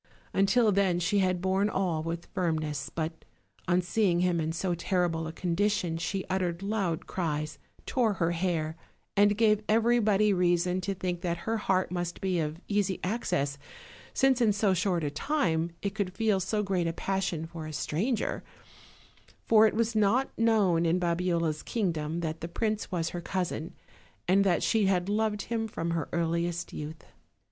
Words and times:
Until 0.33 0.71
then 0.71 0.99
she 0.99 1.19
had 1.19 1.41
borne 1.43 1.69
all 1.69 2.01
with 2.01 2.25
firmness; 2.33 2.89
but 2.89 3.23
on 3.67 3.83
seeing 3.83 4.21
him 4.21 4.39
in 4.41 4.51
so 4.51 4.73
terrible 4.73 5.27
a 5.27 5.31
condition 5.31 5.95
she 5.97 6.25
uttered 6.27 6.63
loud 6.63 7.05
cries, 7.05 7.59
tore 7.85 8.13
her 8.13 8.31
hair, 8.31 8.75
and 9.15 9.37
gave 9.37 9.61
everybody 9.69 10.33
reason 10.33 10.81
to 10.81 10.95
think 10.95 11.21
that 11.21 11.45
her 11.45 11.57
heart 11.57 11.91
must 11.91 12.19
be 12.19 12.39
of 12.39 12.59
easy 12.67 12.99
access, 13.03 13.59
since 14.11 14.41
in 14.41 14.53
so 14.53 14.73
short 14.73 15.03
a 15.03 15.11
time 15.11 15.69
it 15.83 15.93
could 15.93 16.15
feel 16.17 16.39
so 16.39 16.63
great 16.63 16.87
a 16.87 16.93
passion 16.93 17.45
for 17.45 17.67
a 17.67 17.71
stranger; 17.71 18.43
for 19.45 19.67
it 19.67 19.75
was 19.75 19.93
not 19.95 20.31
known 20.35 20.83
in 20.83 20.97
Babiola's 20.99 21.61
kingdom 21.61 22.21
that 22.21 22.41
the 22.41 22.47
prince 22.47 22.91
was 22.91 23.09
her 23.09 23.21
cousin, 23.21 23.75
and 24.27 24.43
that 24.43 24.63
she 24.63 24.87
had 24.87 25.09
loved 25.09 25.43
him 25.43 25.67
from 25.67 25.91
her 25.91 26.09
earliest 26.11 26.73
youth. 26.73 27.05